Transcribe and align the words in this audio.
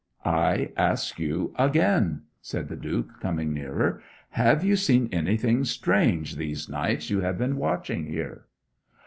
'I 0.25 0.71
ask 0.77 1.19
you 1.19 1.53
again,' 1.59 2.23
said 2.41 2.69
the 2.69 2.75
Duke, 2.75 3.19
coming 3.21 3.53
nearer, 3.53 4.01
'have 4.31 4.63
you 4.63 4.75
seen 4.75 5.07
anything 5.11 5.63
strange 5.63 6.37
these 6.37 6.67
nights 6.67 7.11
you 7.11 7.19
have 7.19 7.37
been 7.37 7.55
watching 7.55 8.07
here?' 8.07 8.47